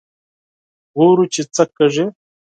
[0.95, 2.05] ګورو چې څه کېږي.